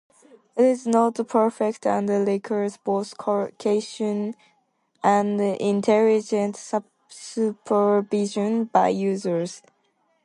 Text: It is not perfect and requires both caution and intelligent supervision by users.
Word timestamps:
It 0.57 0.65
is 0.65 0.87
not 0.87 1.13
perfect 1.27 1.85
and 1.85 2.09
requires 2.09 2.75
both 2.77 3.17
caution 3.19 4.33
and 5.03 5.39
intelligent 5.39 6.57
supervision 7.07 8.63
by 8.63 8.87
users. 8.89 9.61